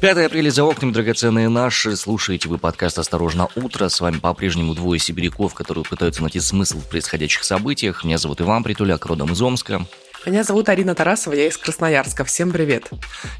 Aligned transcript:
5 0.00 0.18
апреля 0.26 0.50
за 0.50 0.62
окнами, 0.62 0.92
драгоценные 0.92 1.48
наши. 1.48 1.96
Слушаете 1.96 2.50
вы 2.50 2.58
подкаст 2.58 2.98
«Осторожно, 2.98 3.48
утро». 3.56 3.88
С 3.88 3.98
вами 3.98 4.18
по-прежнему 4.18 4.74
двое 4.74 5.00
сибиряков, 5.00 5.54
которые 5.54 5.84
пытаются 5.84 6.20
найти 6.20 6.38
смысл 6.38 6.80
в 6.80 6.84
происходящих 6.84 7.44
событиях. 7.44 8.04
Меня 8.04 8.18
зовут 8.18 8.42
Иван 8.42 8.62
Притуляк, 8.62 9.06
родом 9.06 9.32
из 9.32 9.40
Омска. 9.40 9.86
Меня 10.26 10.44
зовут 10.44 10.68
Арина 10.68 10.94
Тарасова, 10.94 11.32
я 11.32 11.46
из 11.46 11.56
Красноярска. 11.56 12.26
Всем 12.26 12.52
привет. 12.52 12.90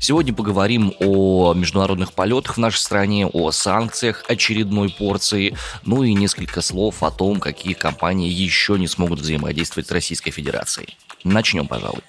Сегодня 0.00 0.32
поговорим 0.32 0.94
о 0.98 1.52
международных 1.52 2.14
полетах 2.14 2.54
в 2.54 2.58
нашей 2.58 2.78
стране, 2.78 3.26
о 3.26 3.50
санкциях 3.50 4.24
очередной 4.26 4.88
порции, 4.88 5.54
ну 5.84 6.04
и 6.04 6.14
несколько 6.14 6.62
слов 6.62 7.02
о 7.02 7.10
том, 7.10 7.38
какие 7.38 7.74
компании 7.74 8.30
еще 8.30 8.78
не 8.78 8.88
смогут 8.88 9.20
взаимодействовать 9.20 9.88
с 9.88 9.92
Российской 9.92 10.30
Федерацией. 10.30 10.96
Начнем, 11.22 11.66
пожалуй. 11.66 12.02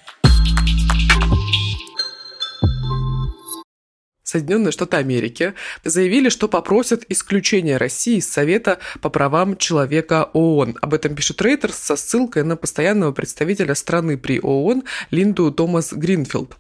Соединенные 4.28 4.74
Штаты 4.74 4.98
Америки 4.98 5.54
заявили, 5.86 6.28
что 6.28 6.50
попросят 6.50 7.06
исключения 7.08 7.78
России 7.78 8.18
из 8.18 8.30
Совета 8.30 8.80
по 9.00 9.10
правам 9.10 9.56
человека 9.56 10.30
ООН. 10.34 10.80
Об 10.82 10.94
этом 10.94 11.16
пишет 11.16 11.42
Рейтерс 11.42 11.78
со 11.78 11.96
ссылкой 11.96 12.44
на 12.44 12.58
постоянного 12.58 13.14
представителя 13.14 13.74
страны 13.74 14.18
при 14.18 14.42
ООН 14.42 14.84
Линду 15.12 15.50
Томас 15.54 15.94
Гринфилд. 15.94 16.58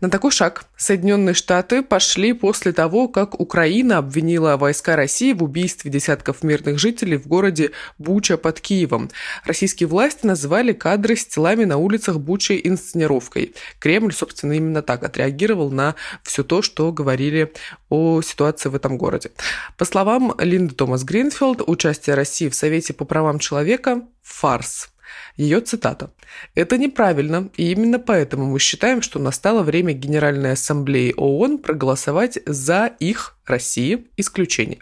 На 0.00 0.10
такой 0.10 0.32
шаг 0.32 0.64
Соединенные 0.76 1.34
Штаты 1.34 1.84
пошли 1.84 2.32
после 2.32 2.72
того, 2.72 3.06
как 3.06 3.38
Украина 3.38 3.98
обвинила 3.98 4.56
войска 4.56 4.96
России 4.96 5.32
в 5.32 5.44
убийстве 5.44 5.92
десятков 5.92 6.42
мирных 6.42 6.80
жителей 6.80 7.16
в 7.16 7.28
городе 7.28 7.70
Буча 7.98 8.36
под 8.36 8.60
Киевом. 8.60 9.08
Российские 9.44 9.86
власти 9.86 10.26
называли 10.26 10.72
кадры 10.72 11.14
с 11.14 11.24
телами 11.24 11.64
на 11.64 11.76
улицах 11.76 12.18
Бучи 12.18 12.60
инсценировкой. 12.62 13.54
Кремль, 13.78 14.12
собственно, 14.12 14.54
именно 14.54 14.82
так 14.82 15.04
отреагировал 15.04 15.70
на 15.70 15.94
все 16.24 16.42
то, 16.42 16.60
что 16.60 16.87
говорили 16.92 17.52
о 17.88 18.22
ситуации 18.22 18.68
в 18.68 18.74
этом 18.74 18.98
городе. 18.98 19.30
По 19.76 19.84
словам 19.84 20.34
Линды 20.38 20.74
Томас 20.74 21.04
Гринфилд, 21.04 21.62
участие 21.66 22.14
России 22.14 22.48
в 22.48 22.54
Совете 22.54 22.92
по 22.92 23.04
правам 23.04 23.38
человека– 23.38 24.02
фарс. 24.22 24.90
Ее 25.36 25.60
цитата. 25.60 26.10
«Это 26.54 26.76
неправильно, 26.76 27.48
и 27.56 27.72
именно 27.72 27.98
поэтому 27.98 28.46
мы 28.46 28.58
считаем, 28.58 29.02
что 29.02 29.18
настало 29.18 29.62
время 29.62 29.92
Генеральной 29.92 30.52
Ассамблеи 30.52 31.14
ООН 31.16 31.58
проголосовать 31.58 32.38
за 32.44 32.92
их, 32.98 33.36
России, 33.46 34.06
исключение». 34.16 34.80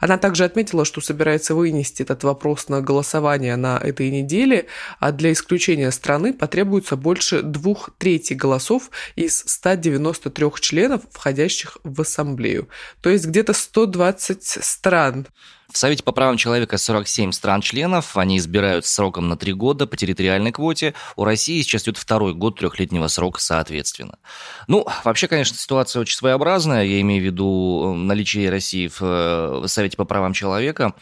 Она 0.00 0.18
также 0.18 0.44
отметила, 0.44 0.84
что 0.84 1.00
собирается 1.00 1.54
вынести 1.54 2.02
этот 2.02 2.24
вопрос 2.24 2.68
на 2.68 2.80
голосование 2.80 3.56
на 3.56 3.78
этой 3.78 4.10
неделе, 4.10 4.66
а 4.98 5.12
для 5.12 5.32
исключения 5.32 5.90
страны 5.90 6.32
потребуется 6.32 6.96
больше 6.96 7.42
двух 7.42 7.90
трети 7.98 8.34
голосов 8.34 8.90
из 9.16 9.42
193 9.46 10.46
членов, 10.60 11.02
входящих 11.10 11.78
в 11.84 12.00
ассамблею. 12.00 12.68
То 13.00 13.10
есть 13.10 13.26
где-то 13.26 13.52
120 13.52 14.42
стран 14.42 15.26
в 15.72 15.78
Совете 15.78 16.02
по 16.02 16.12
правам 16.12 16.36
человека 16.36 16.78
47 16.78 17.32
стран-членов, 17.32 18.16
они 18.16 18.38
избирают 18.38 18.86
сроком 18.86 19.28
на 19.28 19.36
три 19.36 19.52
года 19.52 19.86
по 19.86 19.96
территориальной 19.96 20.52
квоте. 20.52 20.94
У 21.16 21.24
России 21.24 21.62
сейчас 21.62 21.84
идет 21.84 21.96
второй 21.96 22.34
год 22.34 22.58
трехлетнего 22.58 23.08
срока 23.08 23.40
соответственно. 23.40 24.18
Ну, 24.66 24.86
вообще, 25.04 25.28
конечно, 25.28 25.56
ситуация 25.56 26.00
очень 26.00 26.16
своеобразная. 26.16 26.84
Я 26.84 27.00
имею 27.00 27.22
в 27.22 27.24
виду 27.24 27.94
э, 27.94 27.96
наличие 27.96 28.50
России 28.50 28.88
в, 28.88 29.00
э, 29.00 29.60
в 29.60 29.68
Совете 29.68 29.96
по 29.96 30.04
правам 30.04 30.32
человека. 30.32 30.94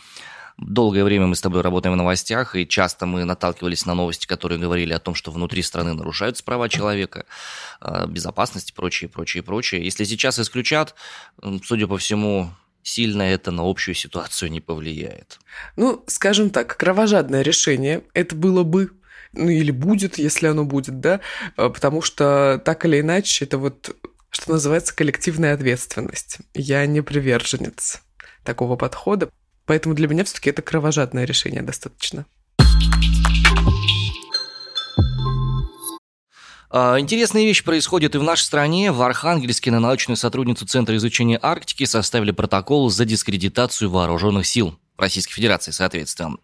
Долгое 0.59 1.05
время 1.05 1.27
мы 1.27 1.37
с 1.37 1.41
тобой 1.41 1.63
работаем 1.63 1.95
в 1.95 1.97
новостях, 1.97 2.57
и 2.57 2.67
часто 2.67 3.07
мы 3.07 3.25
наталкивались 3.25 3.87
на 3.87 3.95
новости, 3.95 4.27
которые 4.27 4.59
говорили 4.59 4.93
о 4.93 4.99
том, 4.99 5.15
что 5.15 5.31
внутри 5.31 5.63
страны 5.63 5.95
нарушаются 5.95 6.43
права 6.43 6.69
человека, 6.69 7.27
э, 7.81 8.07
безопасность 8.07 8.71
и 8.71 8.73
прочее, 8.73 9.09
прочее, 9.09 9.43
прочее. 9.43 9.85
Если 9.85 10.05
сейчас 10.05 10.39
исключат, 10.39 10.95
судя 11.65 11.87
по 11.87 11.97
всему, 11.97 12.51
сильно 12.89 13.23
это 13.23 13.51
на 13.51 13.69
общую 13.69 13.95
ситуацию 13.95 14.51
не 14.51 14.61
повлияет. 14.61 15.39
Ну, 15.77 16.03
скажем 16.07 16.51
так, 16.51 16.77
кровожадное 16.77 17.43
решение 17.43 18.03
это 18.15 18.35
было 18.35 18.63
бы, 18.63 18.91
ну 19.33 19.49
или 19.49 19.71
будет, 19.71 20.19
если 20.19 20.47
оно 20.47 20.65
будет, 20.65 21.01
да, 21.01 21.21
а, 21.57 21.69
потому 21.69 22.03
что 22.03 22.61
так 22.65 22.85
или 22.85 23.01
иначе 23.01 23.45
это 23.45 23.59
вот, 23.59 23.95
что 24.31 24.53
называется, 24.53 24.95
коллективная 24.95 25.55
ответственность. 25.55 26.39
Я 26.55 26.87
не 26.87 27.03
приверженец 27.03 28.03
такого 28.43 28.77
подхода, 28.77 29.29
поэтому 29.67 29.95
для 29.95 30.09
меня 30.09 30.25
все-таки 30.25 30.51
это 30.51 30.63
кровожадное 30.63 31.25
решение 31.25 31.63
достаточно. 31.63 32.27
А, 36.71 36.99
интересные 36.99 37.47
вещи 37.47 37.65
происходят 37.65 38.15
и 38.15 38.19
в 38.19 38.23
нашей 38.23 38.43
стране. 38.43 38.93
В 38.93 39.01
Архангельске 39.01 39.71
на 39.71 39.81
научную 39.81 40.17
сотрудницу 40.17 40.67
Центра 40.67 40.97
изучения 40.97 41.39
Арктики 41.41 41.85
составили 41.85 42.31
протокол 42.31 42.91
за 42.91 43.05
дискредитацию 43.05 43.91
вооруженных 43.91 44.47
сил. 44.47 44.79
Российской 44.99 45.35
Федерации, 45.35 45.71
соответственно. 45.71 46.39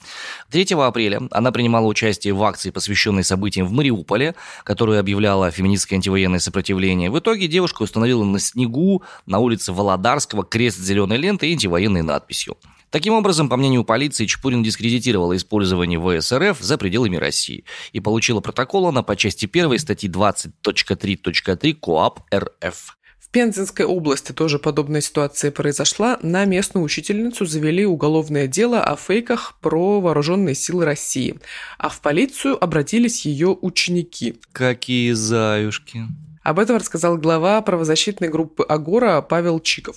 3 0.50 0.68
апреля 0.78 1.22
она 1.32 1.50
принимала 1.50 1.86
участие 1.86 2.34
в 2.34 2.42
акции, 2.44 2.70
посвященной 2.70 3.24
событиям 3.24 3.66
в 3.66 3.72
Мариуполе, 3.72 4.36
которую 4.62 5.00
объявляла 5.00 5.50
феминистское 5.50 5.96
антивоенное 5.96 6.38
сопротивление. 6.38 7.10
В 7.10 7.18
итоге 7.18 7.48
девушка 7.48 7.82
установила 7.82 8.22
на 8.22 8.38
снегу 8.38 9.02
на 9.26 9.40
улице 9.40 9.72
Володарского 9.72 10.44
крест 10.44 10.78
зеленой 10.78 11.18
лентой 11.18 11.50
и 11.50 11.52
антивоенной 11.54 12.02
надписью. 12.02 12.56
Таким 12.94 13.14
образом, 13.14 13.48
по 13.48 13.56
мнению 13.56 13.82
полиции, 13.82 14.24
Чепурин 14.24 14.62
дискредитировала 14.62 15.36
использование 15.36 15.98
ВСРФ 15.98 16.60
за 16.60 16.78
пределами 16.78 17.16
России 17.16 17.64
и 17.90 17.98
получила 17.98 18.38
протокол 18.38 18.86
она 18.86 19.02
по 19.02 19.16
части 19.16 19.50
1 19.52 19.80
статьи 19.80 20.08
20.3.3 20.08 21.74
КОАП 21.74 22.20
РФ. 22.32 22.96
В 23.18 23.30
Пензенской 23.32 23.84
области 23.84 24.30
тоже 24.30 24.60
подобная 24.60 25.00
ситуация 25.00 25.50
произошла. 25.50 26.20
На 26.22 26.44
местную 26.44 26.84
учительницу 26.84 27.46
завели 27.46 27.84
уголовное 27.84 28.46
дело 28.46 28.80
о 28.80 28.94
фейках 28.94 29.58
про 29.60 30.00
вооруженные 30.00 30.54
силы 30.54 30.84
России. 30.84 31.34
А 31.78 31.88
в 31.88 32.00
полицию 32.00 32.62
обратились 32.62 33.26
ее 33.26 33.58
ученики. 33.60 34.38
Какие 34.52 35.10
заюшки. 35.14 36.04
Об 36.44 36.58
этом 36.58 36.76
рассказал 36.76 37.16
глава 37.16 37.60
правозащитной 37.62 38.28
группы 38.28 38.62
«Агора» 38.62 39.22
Павел 39.22 39.60
Чиков. 39.60 39.96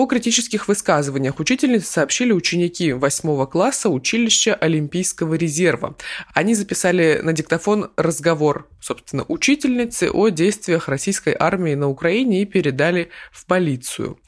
О 0.00 0.06
критических 0.06 0.66
высказываниях 0.66 1.40
учительницы 1.40 1.84
сообщили 1.84 2.32
ученики 2.32 2.94
8 2.94 3.44
класса 3.44 3.90
училища 3.90 4.54
Олимпийского 4.54 5.34
резерва. 5.34 5.94
Они 6.32 6.54
записали 6.54 7.20
на 7.22 7.34
диктофон 7.34 7.90
разговор, 7.98 8.66
собственно, 8.80 9.26
учительницы 9.28 10.10
о 10.10 10.30
действиях 10.30 10.88
российской 10.88 11.36
армии 11.38 11.74
на 11.74 11.90
Украине 11.90 12.40
и 12.40 12.46
передали 12.46 13.10
в 13.30 13.44
полицию. 13.44 14.18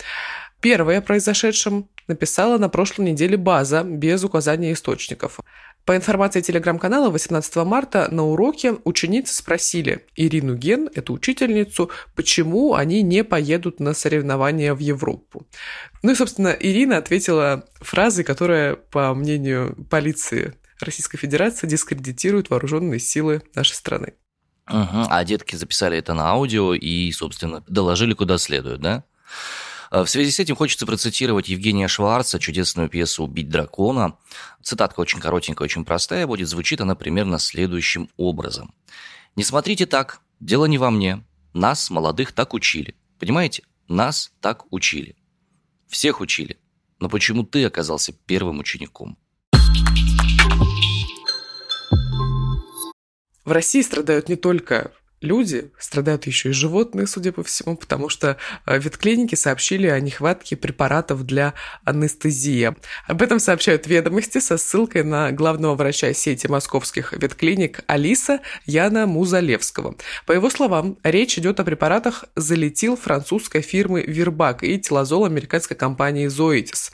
Первое 0.60 0.98
о 0.98 1.00
произошедшем 1.00 1.88
написала 2.08 2.58
на 2.58 2.68
прошлой 2.68 3.10
неделе 3.10 3.36
база 3.36 3.82
без 3.82 4.24
указания 4.24 4.72
источников. 4.72 5.40
По 5.84 5.96
информации 5.96 6.40
телеграм-канала, 6.40 7.10
18 7.10 7.56
марта 7.56 8.06
на 8.10 8.24
уроке 8.24 8.76
ученицы 8.84 9.34
спросили 9.34 10.06
Ирину 10.14 10.54
Ген, 10.54 10.88
эту 10.94 11.14
учительницу, 11.14 11.90
почему 12.14 12.74
они 12.74 13.02
не 13.02 13.24
поедут 13.24 13.80
на 13.80 13.92
соревнования 13.92 14.74
в 14.74 14.78
Европу. 14.78 15.46
Ну 16.02 16.12
и, 16.12 16.14
собственно, 16.14 16.56
Ирина 16.58 16.98
ответила 16.98 17.64
фразой, 17.80 18.22
которая, 18.22 18.76
по 18.76 19.12
мнению 19.14 19.74
полиции 19.90 20.54
Российской 20.80 21.18
Федерации, 21.18 21.66
дискредитирует 21.66 22.50
вооруженные 22.50 23.00
силы 23.00 23.42
нашей 23.56 23.74
страны. 23.74 24.14
Угу. 24.68 25.06
А 25.10 25.24
детки 25.24 25.56
записали 25.56 25.98
это 25.98 26.14
на 26.14 26.28
аудио 26.30 26.74
и, 26.74 27.10
собственно, 27.10 27.64
доложили 27.66 28.14
куда 28.14 28.38
следует, 28.38 28.80
да? 28.80 29.04
Э, 29.92 30.04
в 30.04 30.08
связи 30.08 30.30
с 30.30 30.40
этим 30.40 30.56
хочется 30.56 30.86
процитировать 30.86 31.48
Евгения 31.48 31.86
Шварца, 31.86 32.38
чудесную 32.38 32.88
пьесу 32.88 33.24
«Убить 33.24 33.50
дракона». 33.50 34.16
Цитатка 34.62 35.00
очень 35.00 35.20
коротенькая, 35.20 35.66
очень 35.66 35.84
простая 35.84 36.26
будет. 36.26 36.48
Звучит 36.48 36.80
она 36.80 36.94
примерно 36.94 37.38
следующим 37.38 38.08
образом. 38.16 38.74
«Не 39.36 39.44
смотрите 39.44 39.84
так. 39.84 40.20
Дело 40.40 40.64
не 40.64 40.78
во 40.78 40.90
мне. 40.90 41.22
Нас, 41.52 41.90
молодых, 41.90 42.32
так 42.32 42.54
учили. 42.54 42.96
Понимаете? 43.18 43.64
Нас 43.86 44.32
так 44.40 44.64
учили. 44.72 45.14
Всех 45.88 46.20
учили. 46.20 46.58
Но 46.98 47.10
почему 47.10 47.44
ты 47.44 47.64
оказался 47.66 48.12
первым 48.12 48.60
учеником?» 48.60 49.18
В 53.44 53.50
России 53.52 53.82
страдают 53.82 54.30
не 54.30 54.36
только 54.36 54.92
люди, 55.22 55.70
страдают 55.78 56.26
еще 56.26 56.50
и 56.50 56.52
животные, 56.52 57.06
судя 57.06 57.32
по 57.32 57.42
всему, 57.42 57.76
потому 57.76 58.08
что 58.08 58.36
э, 58.66 58.78
ветклиники 58.78 59.34
сообщили 59.34 59.86
о 59.86 60.00
нехватке 60.00 60.56
препаратов 60.56 61.24
для 61.24 61.54
анестезии. 61.84 62.74
Об 63.06 63.22
этом 63.22 63.38
сообщают 63.38 63.86
ведомости 63.86 64.38
со 64.38 64.58
ссылкой 64.58 65.04
на 65.04 65.32
главного 65.32 65.74
врача 65.74 66.12
сети 66.12 66.46
московских 66.46 67.12
ветклиник 67.12 67.80
Алиса 67.86 68.40
Яна 68.66 69.06
Музалевского. 69.06 69.96
По 70.26 70.32
его 70.32 70.50
словам, 70.50 70.98
речь 71.02 71.38
идет 71.38 71.60
о 71.60 71.64
препаратах 71.64 72.24
залетил 72.36 72.96
французской 72.96 73.62
фирмы 73.62 74.02
Вирбак 74.02 74.62
и 74.64 74.78
телозол 74.78 75.24
американской 75.24 75.76
компании 75.76 76.26
Zoetis. 76.26 76.92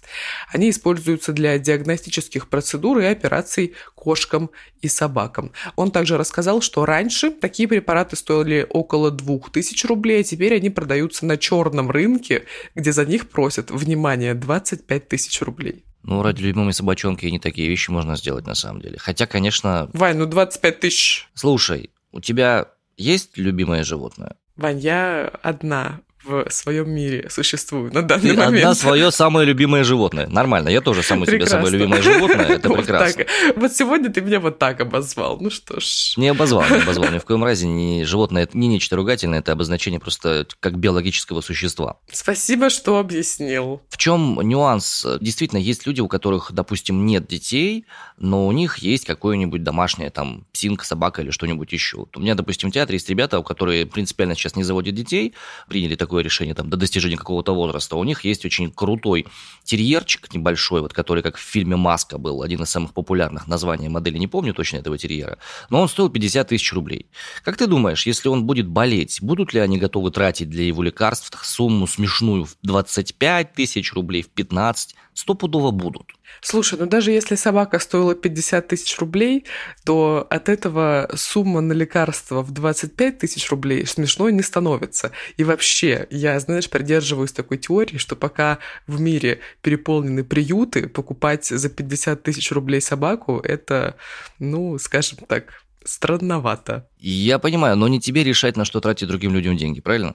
Они 0.52 0.70
используются 0.70 1.32
для 1.32 1.58
диагностических 1.58 2.48
процедур 2.48 2.98
и 2.98 3.04
операций 3.04 3.74
кошкам 3.94 4.50
и 4.80 4.88
собакам. 4.88 5.52
Он 5.76 5.90
также 5.90 6.16
рассказал, 6.16 6.60
что 6.60 6.86
раньше 6.86 7.30
такие 7.30 7.68
препараты 7.68 8.16
стоили 8.18 8.66
около 8.68 9.10
2000 9.10 9.86
рублей, 9.86 10.20
а 10.20 10.24
теперь 10.24 10.54
они 10.54 10.70
продаются 10.70 11.24
на 11.24 11.36
черном 11.36 11.90
рынке, 11.90 12.44
где 12.74 12.92
за 12.92 13.06
них 13.06 13.28
просят, 13.28 13.70
внимание, 13.70 14.34
25 14.34 15.08
тысяч 15.08 15.40
рублей. 15.42 15.84
Ну, 16.02 16.22
ради 16.22 16.42
любимой 16.42 16.72
собачонки 16.72 17.26
и 17.26 17.30
не 17.30 17.38
такие 17.38 17.68
вещи 17.68 17.90
можно 17.90 18.16
сделать 18.16 18.46
на 18.46 18.54
самом 18.54 18.80
деле. 18.80 18.98
Хотя, 18.98 19.26
конечно... 19.26 19.90
Вань, 19.92 20.16
ну 20.16 20.26
25 20.26 20.80
тысяч. 20.80 21.28
Слушай, 21.34 21.90
у 22.12 22.20
тебя 22.20 22.68
есть 22.96 23.36
любимое 23.36 23.84
животное? 23.84 24.36
Вань, 24.56 24.78
я 24.78 25.30
одна 25.42 26.00
в 26.28 26.50
своем 26.50 26.90
мире 26.90 27.28
существую 27.30 27.92
на 27.92 28.02
данный 28.02 28.30
Ты 28.30 28.36
момент. 28.36 28.56
одна 28.58 28.74
свое 28.74 29.10
самое 29.10 29.46
любимое 29.46 29.82
животное. 29.84 30.26
Нормально, 30.28 30.68
я 30.68 30.80
тоже 30.80 31.02
самое 31.02 31.26
себе 31.30 31.46
самое 31.46 31.70
любимое 31.72 32.02
животное, 32.02 32.46
это 32.46 32.68
Вот 32.68 32.78
прекрасно. 32.78 33.24
так. 33.24 33.56
Вот 33.56 33.72
сегодня 33.72 34.10
ты 34.12 34.20
меня 34.20 34.40
вот 34.40 34.58
так 34.58 34.80
обозвал. 34.80 35.38
Ну 35.40 35.50
что 35.50 35.80
ж. 35.80 36.14
Не 36.16 36.28
обозвал, 36.28 36.64
не 36.68 36.76
обозвал. 36.82 37.10
Ни 37.10 37.18
в 37.18 37.24
коем 37.24 37.42
разе 37.44 37.66
не 37.66 38.04
животное, 38.04 38.42
это 38.44 38.56
не 38.58 38.68
нечто 38.68 38.96
ругательное, 38.96 39.38
это 39.40 39.52
обозначение 39.52 40.00
просто 40.00 40.46
как 40.60 40.78
биологического 40.78 41.40
существа. 41.40 41.96
Спасибо, 42.12 42.68
что 42.70 42.98
объяснил. 42.98 43.80
В 43.88 43.96
чем 43.96 44.38
нюанс? 44.42 45.06
Действительно, 45.20 45.58
есть 45.58 45.86
люди, 45.86 46.00
у 46.00 46.08
которых, 46.08 46.52
допустим, 46.52 47.06
нет 47.06 47.26
детей, 47.26 47.86
но 48.18 48.46
у 48.46 48.52
них 48.52 48.78
есть 48.78 49.04
какое-нибудь 49.06 49.62
домашнее, 49.62 50.10
там, 50.10 50.44
псинка, 50.52 50.84
собака 50.84 51.22
или 51.22 51.30
что-нибудь 51.30 51.72
еще. 51.72 51.98
Вот 51.98 52.16
У 52.16 52.20
меня, 52.20 52.34
допустим, 52.34 52.70
в 52.70 52.74
театре 52.74 52.96
есть 52.96 53.08
ребята, 53.08 53.38
у 53.38 53.42
которых 53.42 53.88
принципиально 53.90 54.34
сейчас 54.34 54.56
не 54.56 54.64
заводят 54.64 54.94
детей, 54.94 55.34
приняли 55.68 55.94
такое 55.94 56.17
решение 56.22 56.54
там, 56.54 56.70
до 56.70 56.76
достижения 56.76 57.16
какого-то 57.16 57.54
возраста. 57.54 57.96
У 57.96 58.04
них 58.04 58.24
есть 58.24 58.44
очень 58.44 58.70
крутой 58.70 59.26
терьерчик 59.64 60.32
небольшой, 60.32 60.80
вот, 60.80 60.92
который, 60.92 61.22
как 61.22 61.36
в 61.36 61.40
фильме 61.40 61.76
«Маска» 61.76 62.18
был, 62.18 62.42
один 62.42 62.62
из 62.62 62.70
самых 62.70 62.92
популярных, 62.92 63.46
название 63.46 63.90
модели 63.90 64.18
не 64.18 64.26
помню 64.26 64.54
точно 64.54 64.78
этого 64.78 64.98
терьера, 64.98 65.38
но 65.70 65.80
он 65.80 65.88
стоил 65.88 66.08
50 66.08 66.48
тысяч 66.48 66.72
рублей. 66.72 67.06
Как 67.44 67.56
ты 67.56 67.66
думаешь, 67.66 68.06
если 68.06 68.28
он 68.28 68.44
будет 68.44 68.66
болеть, 68.66 69.18
будут 69.22 69.52
ли 69.52 69.60
они 69.60 69.78
готовы 69.78 70.10
тратить 70.10 70.50
для 70.50 70.64
его 70.64 70.82
лекарств 70.82 71.38
сумму 71.44 71.86
смешную 71.86 72.44
в 72.44 72.56
25 72.62 73.52
тысяч 73.52 73.92
рублей, 73.92 74.22
в 74.22 74.28
15? 74.28 74.94
Стопудово 75.18 75.72
будут. 75.72 76.12
Слушай, 76.40 76.78
ну 76.78 76.86
даже 76.86 77.10
если 77.10 77.34
собака 77.34 77.80
стоила 77.80 78.14
50 78.14 78.68
тысяч 78.68 78.96
рублей, 79.00 79.46
то 79.84 80.24
от 80.30 80.48
этого 80.48 81.10
сумма 81.16 81.60
на 81.60 81.72
лекарство 81.72 82.40
в 82.40 82.52
25 82.52 83.18
тысяч 83.18 83.50
рублей 83.50 83.84
смешной 83.84 84.32
не 84.32 84.42
становится. 84.42 85.10
И 85.36 85.42
вообще, 85.42 86.06
я, 86.10 86.38
знаешь, 86.38 86.70
придерживаюсь 86.70 87.32
такой 87.32 87.58
теории, 87.58 87.96
что 87.96 88.14
пока 88.14 88.60
в 88.86 89.00
мире 89.00 89.40
переполнены 89.60 90.22
приюты, 90.22 90.88
покупать 90.88 91.46
за 91.46 91.68
50 91.68 92.22
тысяч 92.22 92.52
рублей 92.52 92.80
собаку– 92.80 93.40
это, 93.42 93.96
ну, 94.38 94.78
скажем 94.78 95.18
так, 95.26 95.64
странновато. 95.84 96.88
Я 97.00 97.38
понимаю, 97.38 97.76
но 97.76 97.88
не 97.88 98.00
тебе 98.00 98.24
решать, 98.24 98.56
на 98.56 98.64
что 98.64 98.80
тратить 98.80 99.08
другим 99.08 99.32
людям 99.32 99.56
деньги, 99.56 99.80
правильно? 99.80 100.14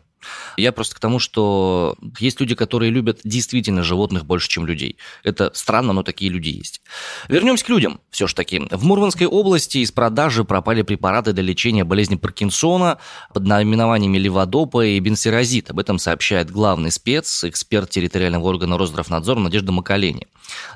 Я 0.58 0.72
просто 0.72 0.96
к 0.96 1.00
тому, 1.00 1.20
что 1.20 1.96
есть 2.20 2.40
люди, 2.40 2.56
которые 2.56 2.92
любят 2.92 3.20
действительно 3.24 3.84
животных 3.84 4.26
больше, 4.26 4.50
чем 4.50 4.66
людей. 4.66 4.98
Это 5.24 5.52
странно, 5.54 5.94
но 5.94 6.04
такие 6.04 6.32
люди 6.32 6.50
есть. 6.50 6.82
Вернемся 7.28 7.66
к 7.66 7.70
людям, 7.70 8.00
все 8.10 8.28
ж 8.28 8.34
таки. 8.34 8.60
В 8.72 8.84
Мурманской 8.86 9.28
области 9.28 9.80
из 9.80 9.92
продажи 9.92 10.44
пропали 10.44 10.82
препараты 10.82 11.34
для 11.34 11.44
лечения 11.44 11.84
болезни 11.84 12.16
Паркинсона 12.16 13.00
под 13.34 13.46
наименованиями 13.46 14.18
леводопа 14.18 14.86
и 14.86 15.00
бенсерозит. 15.00 15.72
Об 15.72 15.80
этом 15.80 16.00
сообщает 16.00 16.52
главный 16.52 16.92
спец, 16.92 17.44
эксперт 17.44 17.90
территориального 17.90 18.46
органа 18.48 18.78
Росздравнадзора 18.78 19.40
Надежда 19.40 19.72
Макалени. 19.72 20.28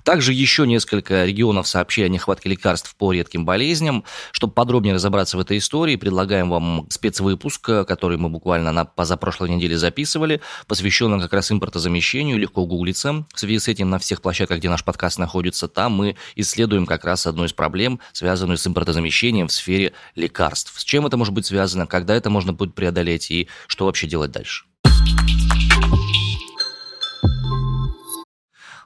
Также 0.03 0.33
еще 0.33 0.65
несколько 0.67 1.25
регионов 1.25 1.67
сообщили 1.67 2.05
о 2.05 2.09
нехватке 2.09 2.49
лекарств 2.49 2.95
по 2.95 3.11
редким 3.11 3.45
болезням. 3.45 4.03
Чтобы 4.31 4.53
подробнее 4.53 4.95
разобраться 4.95 5.37
в 5.37 5.39
этой 5.39 5.57
истории, 5.57 5.95
предлагаем 5.95 6.49
вам 6.49 6.87
спецвыпуск, 6.89 7.85
который 7.87 8.17
мы 8.17 8.29
буквально 8.29 8.71
на 8.71 8.85
позапрошлой 8.85 9.49
неделе 9.49 9.77
записывали, 9.77 10.41
посвященный 10.67 11.19
как 11.19 11.33
раз 11.33 11.51
импортозамещению. 11.51 12.37
Легко 12.37 12.65
гуглиться. 12.65 13.25
В 13.33 13.39
связи 13.39 13.59
с 13.59 13.67
этим 13.67 13.89
на 13.89 13.99
всех 13.99 14.21
площадках, 14.21 14.59
где 14.59 14.69
наш 14.69 14.83
подкаст 14.83 15.19
находится, 15.19 15.67
там 15.67 15.93
мы 15.93 16.15
исследуем 16.35 16.85
как 16.85 17.05
раз 17.05 17.27
одну 17.27 17.45
из 17.45 17.53
проблем, 17.53 17.99
связанную 18.13 18.57
с 18.57 18.67
импортозамещением 18.67 19.47
в 19.47 19.51
сфере 19.51 19.93
лекарств. 20.15 20.79
С 20.79 20.83
чем 20.83 21.05
это 21.05 21.17
может 21.17 21.33
быть 21.33 21.45
связано, 21.45 21.87
когда 21.87 22.15
это 22.15 22.29
можно 22.29 22.53
будет 22.53 22.75
преодолеть 22.75 23.31
и 23.31 23.47
что 23.67 23.85
вообще 23.85 24.07
делать 24.07 24.31
дальше. 24.31 24.65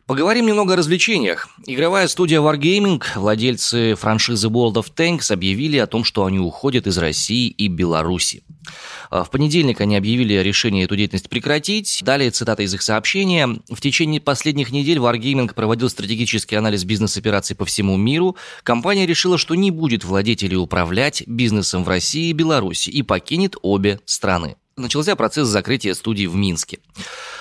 Поговорим 0.08 0.48
немного 0.48 0.74
о 0.74 0.76
развлечениях. 0.76 1.48
Игровая 1.66 2.08
студия 2.08 2.42
Wargaming, 2.42 3.02
владельцы 3.16 3.96
франшизы 3.96 4.48
World 4.48 4.74
of 4.74 4.88
Tanks, 4.96 5.32
объявили 5.32 5.78
о 5.78 5.88
том, 5.88 6.04
что 6.04 6.26
они 6.26 6.40
уходят 6.40 6.88
из 6.88 6.98
России 6.98 7.48
и 7.48 7.68
Беларуси. 7.68 8.44
В 9.10 9.28
понедельник 9.32 9.80
они 9.82 9.96
объявили 9.96 10.34
решение 10.36 10.86
эту 10.86 10.96
деятельность 10.96 11.30
прекратить. 11.30 12.02
Далее 12.04 12.32
цитата 12.32 12.64
из 12.64 12.74
их 12.74 12.82
сообщения. 12.82 13.48
В 13.70 13.80
течение 13.80 14.20
последних 14.20 14.72
недель 14.72 14.98
Wargaming 14.98 15.54
проводил 15.54 15.90
стратегический 15.90 16.56
анализ 16.56 16.84
бизнес-операций 16.84 17.56
по 17.56 17.66
всему 17.66 17.96
миру. 17.98 18.36
Компания 18.64 19.06
решила, 19.06 19.38
что 19.38 19.56
не 19.56 19.72
будет 19.72 20.04
владеть 20.04 20.44
или 20.44 20.56
управлять 20.56 21.24
бизнесом 21.28 21.84
в 21.84 21.88
России 21.88 22.30
и 22.30 22.34
Беларуси 22.34 22.90
и 22.90 23.02
покинет 23.02 23.56
обе 23.62 24.00
страны 24.06 24.56
начался 24.82 25.16
процесс 25.16 25.48
закрытия 25.48 25.94
студии 25.94 26.28
в 26.28 26.36
Минске. 26.36 26.80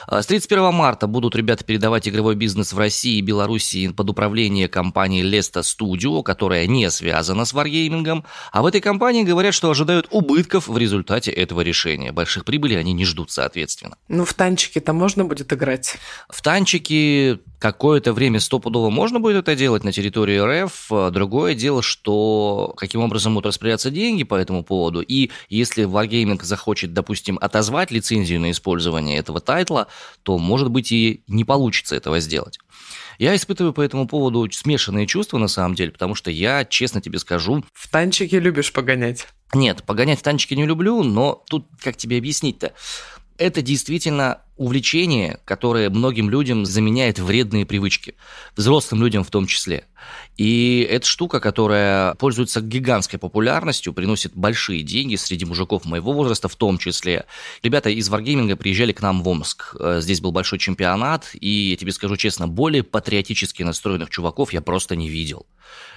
С 0.09 0.27
31 0.27 0.73
марта 0.73 1.07
будут 1.07 1.37
ребята 1.37 1.65
передавать 1.65 2.09
игровой 2.09 2.35
бизнес 2.35 2.73
в 2.73 2.79
России 2.79 3.19
и 3.19 3.23
Белоруссии 3.23 3.89
под 3.89 4.11
управление 4.11 4.69
компании 4.69 5.25
Lesta 5.25 5.63
Studio, 5.63 6.23
которая 6.23 6.67
не 6.67 6.91
связана 6.91 7.45
с 7.45 7.55
Wargaming. 7.55 8.25
А 8.53 8.63
в 8.63 8.67
этой 8.67 8.81
компании 8.81 9.23
говорят, 9.23 9.55
что 9.55 9.71
ожидают 9.71 10.09
убытков 10.11 10.69
в 10.69 10.77
результате 10.77 11.31
этого 11.31 11.61
решения. 11.61 12.13
Больших 12.13 12.45
прибылей 12.45 12.79
они 12.79 12.93
не 12.93 13.05
ждут, 13.05 13.31
соответственно. 13.31 13.97
Ну, 14.09 14.25
в 14.25 14.35
танчики-то 14.35 14.93
можно 14.93 15.25
будет 15.25 15.53
играть? 15.53 15.97
В 16.29 16.43
танчики 16.43 17.41
какое-то 17.61 18.13
время 18.13 18.41
стопудово 18.41 18.91
можно 18.91 19.21
будет 19.21 19.37
это 19.37 19.55
делать 19.55 19.85
на 19.85 19.93
территории 19.93 20.65
РФ. 20.65 21.13
Другое 21.13 21.55
дело, 21.55 21.83
что 21.83 22.75
каким 22.77 23.03
образом 23.03 23.35
будут 23.35 23.47
распределяться 23.47 23.91
деньги 23.91 24.25
по 24.25 24.35
этому 24.35 24.65
поводу. 24.65 25.03
И 25.03 25.31
если 25.49 25.87
Wargaming 25.87 26.43
захочет, 26.43 26.95
допустим, 26.95 27.39
отозвать 27.41 27.91
лицензию 27.91 28.41
на 28.41 28.51
использование 28.51 29.19
этого 29.19 29.41
тайтла, 29.41 29.87
то, 30.23 30.39
может 30.39 30.71
быть, 30.71 30.91
и 30.91 31.23
не 31.29 31.45
получится 31.45 31.95
этого 31.95 32.19
сделать. 32.19 32.59
Я 33.19 33.37
испытываю 33.37 33.75
по 33.75 33.83
этому 33.83 34.09
поводу 34.09 34.51
смешанные 34.51 35.07
чувства, 35.07 35.37
на 35.37 35.49
самом 35.49 35.75
деле, 35.75 35.91
потому 35.91 36.15
что 36.15 36.31
я, 36.31 36.65
честно 36.65 37.03
тебе 37.03 37.19
скажу... 37.19 37.63
В 37.75 37.91
танчике 37.91 38.41
любишь 38.41 38.73
погонять? 38.73 39.29
Нет, 39.53 39.83
погонять 39.85 40.21
в 40.21 40.23
танчике 40.23 40.57
не 40.57 40.65
люблю, 40.65 41.03
но 41.03 41.45
тут 41.51 41.67
как 41.83 41.99
тебе 41.99 42.17
объяснить-то? 42.17 42.73
Это 43.41 43.63
действительно 43.63 44.43
увлечение, 44.59 45.41
которое 45.47 45.89
многим 45.89 46.29
людям 46.29 46.67
заменяет 46.67 47.19
вредные 47.19 47.65
привычки, 47.65 48.15
взрослым 48.55 49.03
людям 49.03 49.25
в 49.25 49.31
том 49.31 49.47
числе. 49.47 49.87
И 50.37 50.87
это 50.89 51.07
штука, 51.07 51.41
которая 51.41 52.15
пользуется 52.15 52.61
гигантской 52.61 53.19
популярностью, 53.19 53.93
приносит 53.93 54.33
большие 54.35 54.83
деньги 54.83 55.17
среди 55.17 55.45
мужиков 55.45 55.85
моего 55.85 56.13
возраста 56.13 56.49
в 56.49 56.57
том 56.57 56.79
числе. 56.79 57.27
Ребята 57.63 57.91
из 57.91 58.09
Wargaming 58.11 58.57
приезжали 58.57 58.93
к 58.93 59.03
нам 59.03 59.23
в 59.23 59.29
Омск. 59.29 59.75
Здесь 59.99 60.21
был 60.21 60.33
большой 60.33 60.59
чемпионат, 60.59 61.31
и 61.35 61.71
я 61.71 61.77
тебе 61.77 61.93
скажу 61.93 62.17
честно, 62.17 62.49
более 62.49 62.83
патриотически 62.83 63.63
настроенных 63.63 64.11
чуваков 64.11 64.53
я 64.53 64.61
просто 64.61 64.97
не 64.97 65.09
видел. 65.09 65.47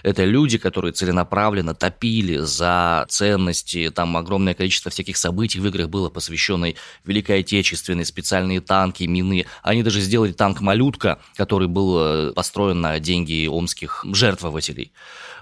Это 0.03 0.23
люди, 0.25 0.57
которые 0.57 0.91
целенаправленно 0.91 1.73
топили 1.73 2.37
за 2.37 3.05
ценности, 3.09 3.89
там 3.89 4.15
огромное 4.17 4.53
количество 4.53 4.91
всяких 4.91 5.17
событий 5.17 5.59
в 5.59 5.67
играх 5.67 5.89
было 5.89 6.09
посвященной 6.09 6.75
Великой 7.05 7.39
Отечественной, 7.39 8.05
специальные 8.05 8.61
танки, 8.61 9.03
мины. 9.05 9.45
Они 9.63 9.81
даже 9.81 10.01
сделали 10.01 10.31
танк 10.31 10.61
«Малютка», 10.61 11.19
который 11.35 11.67
был 11.67 12.33
построен 12.33 12.81
на 12.81 12.99
деньги 12.99 13.47
омских 13.47 13.92
жертвователей 14.03 14.91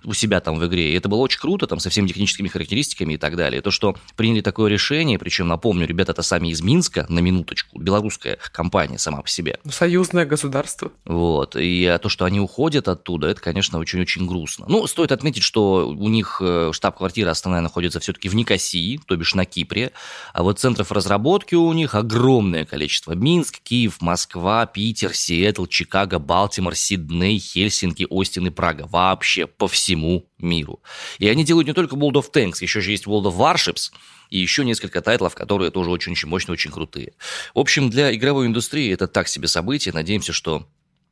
у 0.03 0.13
себя 0.13 0.39
там 0.39 0.58
в 0.58 0.65
игре. 0.65 0.91
И 0.91 0.96
это 0.96 1.10
было 1.10 1.20
очень 1.20 1.39
круто, 1.39 1.67
там, 1.67 1.79
со 1.79 1.89
всеми 1.89 2.08
техническими 2.08 2.48
характеристиками 2.48 3.13
и 3.13 3.17
так 3.17 3.36
далее. 3.36 3.62
То, 3.62 3.72
что 3.72 3.96
приняли 4.15 4.41
такое 4.41 4.70
решение, 4.70 5.20
причем, 5.20 5.48
напомню, 5.48 5.86
ребята 5.86 6.12
это 6.12 6.22
сами 6.24 6.50
из 6.50 6.62
Минска, 6.62 7.05
на 7.10 7.20
минуточку, 7.20 7.79
белорусская 7.79 8.38
компания 8.51 8.98
сама 8.98 9.22
по 9.22 9.29
себе. 9.29 9.60
Союзное 9.70 10.25
государство. 10.25 10.91
Вот. 11.05 11.55
И 11.58 11.98
то, 12.01 12.10
что 12.10 12.25
они 12.25 12.39
уходят 12.39 12.88
оттуда, 12.88 13.27
это, 13.27 13.41
конечно, 13.41 13.79
очень-очень 13.79 14.25
грустно. 14.25 14.65
Ну, 14.67 14.88
стоит 14.88 15.12
отметить, 15.12 15.43
что 15.43 15.88
у 15.88 16.10
них 16.10 16.41
штаб-квартира 16.72 17.29
основная 17.29 17.62
находится 17.62 18.00
все-таки 18.00 18.29
в 18.29 18.36
Никосии, 18.36 19.00
то 19.05 19.15
бишь 19.15 19.36
на 19.36 19.46
Кипре. 19.46 19.91
А 20.34 20.43
вот 20.43 20.60
центров 20.60 20.91
разработки 20.91 21.55
у 21.55 21.72
них 21.74 21.96
огромное 21.96 22.65
количество. 22.65 23.13
Минск, 23.13 23.60
Киев, 23.62 24.01
Москва, 24.01 24.65
Питер, 24.65 25.13
Сиэтл, 25.13 25.65
Чикаго, 25.65 26.20
Балтимор, 26.20 26.75
Сидней, 26.75 27.39
Хельсинки, 27.39 28.08
Остин 28.10 28.48
и 28.48 28.50
Прага. 28.50 28.88
Вообще 28.88 29.46
по 29.48 29.67
всему 29.67 29.90
миру. 29.95 30.81
И 31.19 31.27
они 31.27 31.43
делают 31.43 31.67
не 31.67 31.74
только 31.74 31.95
World 31.95 32.13
of 32.13 32.31
Tanks, 32.33 32.57
еще 32.62 32.81
же 32.81 32.91
есть 32.91 33.05
World 33.05 33.24
of 33.24 33.38
Warships, 33.38 33.91
и 34.29 34.39
еще 34.39 34.63
несколько 34.63 35.01
тайтлов, 35.01 35.36
которые 35.36 35.71
тоже 35.71 35.89
очень-очень 35.89 36.29
мощные, 36.29 36.53
очень 36.53 36.71
крутые. 36.71 37.13
В 37.53 37.60
общем, 37.60 37.89
для 37.89 38.13
игровой 38.15 38.48
индустрии 38.48 38.91
это 38.93 39.07
так 39.07 39.27
себе 39.27 39.48
событие. 39.48 39.93
Надеемся, 39.93 40.33
что 40.33 40.67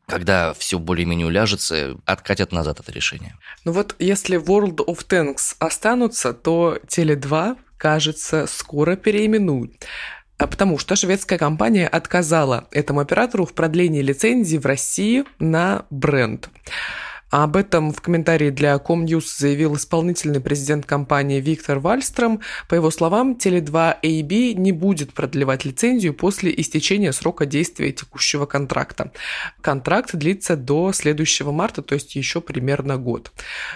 когда 0.07 0.53
все 0.53 0.79
более-менее 0.79 1.27
уляжется, 1.27 1.97
откатят 2.05 2.51
назад 2.51 2.79
это 2.79 2.91
решение. 2.91 3.35
Ну 3.65 3.73
вот 3.73 3.95
если 3.99 4.39
World 4.39 4.77
of 4.77 5.05
Tanks 5.07 5.55
останутся, 5.59 6.33
то 6.33 6.79
Теле2 6.87 7.57
кажется, 7.77 8.47
скоро 8.47 8.95
переименуют 8.95 9.85
а 10.39 10.47
потому 10.47 10.77
что 10.77 10.95
шведская 10.95 11.37
компания 11.37 11.85
отказала 11.85 12.69
этому 12.71 13.01
оператору 13.01 13.45
в 13.45 13.53
продлении 13.53 14.01
лицензии 14.01 14.57
в 14.57 14.65
России 14.65 15.25
на 15.37 15.85
бренд. 15.89 16.49
А 17.31 17.43
об 17.43 17.55
этом 17.55 17.93
в 17.93 18.01
комментарии 18.01 18.49
для 18.49 18.75
Comnews 18.75 19.25
заявил 19.37 19.75
исполнительный 19.75 20.39
президент 20.39 20.85
компании 20.85 21.39
Виктор 21.39 21.79
Вальстром. 21.79 22.41
По 22.67 22.75
его 22.75 22.89
словам, 22.89 23.33
Теле2 23.33 23.97
AB 24.01 24.53
не 24.53 24.71
будет 24.71 25.13
продлевать 25.13 25.63
лицензию 25.63 26.13
после 26.15 26.51
истечения 26.57 27.13
срока 27.13 27.45
действия 27.45 27.91
текущего 27.91 28.47
контракта. 28.47 29.11
Контракт 29.61 30.15
длится 30.15 30.55
до 30.55 30.91
следующего 30.91 31.51
марта, 31.51 31.83
то 31.83 31.93
есть 31.93 32.15
еще 32.15 32.41
примерно 32.41 32.97
год. 32.97 33.31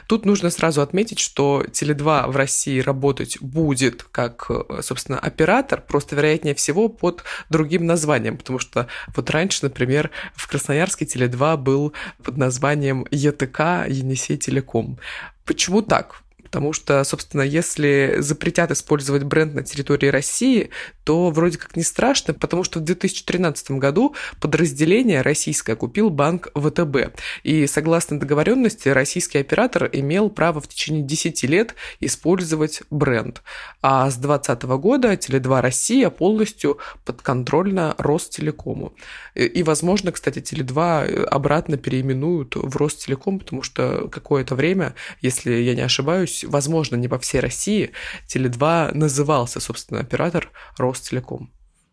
Тут 0.07 0.25
нужно 0.25 0.49
сразу 0.49 0.81
отметить, 0.81 1.19
что 1.19 1.63
Теле2 1.71 2.31
в 2.31 2.35
России 2.35 2.79
работать 2.79 3.37
будет 3.39 4.03
как, 4.03 4.49
собственно, 4.81 5.19
оператор, 5.19 5.81
просто 5.81 6.15
вероятнее 6.15 6.55
всего 6.55 6.89
под 6.89 7.23
другим 7.49 7.85
названием, 7.85 8.37
потому 8.37 8.57
что 8.57 8.87
вот 9.15 9.29
раньше, 9.29 9.59
например, 9.61 10.09
в 10.33 10.47
Красноярске 10.47 11.05
Теле2 11.05 11.57
был 11.57 11.93
под 12.23 12.37
названием 12.37 13.05
ЕТ 13.11 13.42
ТК 13.45 13.85
Енисей 13.87 14.37
Телеком. 14.37 14.97
Почему 15.45 15.81
так? 15.81 16.23
Потому 16.43 16.71
что, 16.71 17.03
собственно, 17.03 17.41
если 17.41 18.17
запретят 18.19 18.69
использовать 18.69 19.23
бренд 19.23 19.55
на 19.55 19.63
территории 19.63 20.07
России, 20.07 20.69
то 21.03 21.29
вроде 21.29 21.57
как 21.57 21.75
не 21.75 21.83
страшно, 21.83 22.33
потому 22.33 22.63
что 22.63 22.79
в 22.79 22.83
2013 22.83 23.71
году 23.71 24.15
подразделение 24.39 25.21
российское 25.21 25.75
купил 25.75 26.09
банк 26.09 26.49
ВТБ. 26.55 27.19
И 27.43 27.67
согласно 27.67 28.19
договоренности, 28.19 28.89
российский 28.89 29.39
оператор 29.39 29.89
имел 29.91 30.29
право 30.29 30.61
в 30.61 30.67
течение 30.67 31.03
10 31.03 31.43
лет 31.43 31.75
использовать 31.99 32.83
бренд. 32.89 33.41
А 33.81 34.09
с 34.09 34.15
2020 34.15 34.63
года 34.63 35.13
Теле2 35.13 35.61
Россия 35.61 36.09
полностью 36.09 36.79
подконтрольна 37.05 37.95
Ростелекому. 37.97 38.93
И, 39.35 39.63
возможно, 39.63 40.11
кстати, 40.11 40.39
Теле2 40.39 41.25
обратно 41.25 41.77
переименуют 41.77 42.55
в 42.55 42.77
Ростелеком, 42.77 43.39
потому 43.39 43.63
что 43.63 44.07
какое-то 44.09 44.55
время, 44.55 44.95
если 45.21 45.51
я 45.51 45.75
не 45.75 45.81
ошибаюсь, 45.81 46.43
возможно, 46.47 46.95
не 46.95 47.07
по 47.07 47.19
всей 47.19 47.39
России, 47.39 47.91
Теле2 48.27 48.93
назывался, 48.93 49.59
собственно, 49.59 49.99
оператор 49.99 50.49
Ростелеком. 50.77 50.92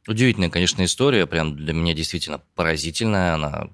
Удивительная, 0.07 0.51
конечно, 0.51 0.85
история, 0.85 1.27
прям 1.27 1.57
для 1.57 1.73
меня 1.73 1.95
действительно 1.95 2.43
поразительная. 2.55 3.35
Она... 3.35 3.69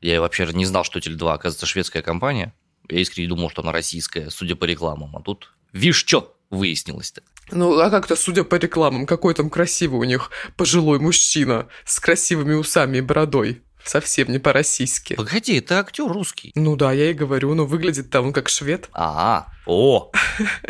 Я 0.00 0.20
вообще 0.20 0.48
не 0.52 0.64
знал, 0.64 0.84
что 0.84 0.98
Теле2, 0.98 1.32
оказывается, 1.32 1.66
шведская 1.66 2.02
компания. 2.02 2.54
Я 2.88 3.00
искренне 3.00 3.28
думал, 3.28 3.50
что 3.50 3.62
она 3.62 3.72
российская, 3.72 4.30
судя 4.30 4.56
по 4.56 4.64
рекламам. 4.64 5.16
А 5.16 5.20
тут, 5.20 5.52
видишь, 5.72 5.96
что 5.96 6.34
выяснилось-то. 6.50 7.22
Ну, 7.50 7.78
а 7.78 7.90
как-то, 7.90 8.16
судя 8.16 8.44
по 8.44 8.54
рекламам, 8.56 9.06
какой 9.06 9.34
там 9.34 9.50
красивый 9.50 10.00
у 10.00 10.04
них 10.04 10.30
пожилой 10.56 10.98
мужчина 10.98 11.68
с 11.84 12.00
красивыми 12.00 12.54
усами 12.54 12.98
и 12.98 13.02
бородой. 13.02 13.62
Совсем 13.84 14.30
не 14.30 14.38
по-российски. 14.38 15.14
Погоди, 15.14 15.56
это 15.56 15.78
актер 15.78 16.06
русский. 16.06 16.52
Ну 16.54 16.76
да, 16.76 16.92
я 16.92 17.10
и 17.10 17.14
говорю, 17.14 17.54
но 17.54 17.64
выглядит 17.64 18.10
там 18.10 18.26
он 18.26 18.32
как 18.32 18.48
швед. 18.48 18.88
А, 18.92 19.48
о, 19.66 20.10